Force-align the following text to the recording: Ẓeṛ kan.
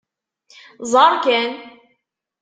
Ẓeṛ 0.91 1.13
kan. 1.23 1.51